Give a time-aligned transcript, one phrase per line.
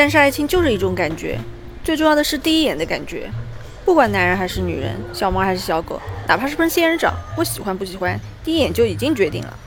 [0.00, 1.38] 但是爱情就是一种感觉
[1.84, 3.30] 最重要的是第一眼的感觉。
[3.84, 9.58] 不管男人还是女人小猫还是小狗哪怕是盆仙人掌我喜欢不喜欢第一眼就已经决定了。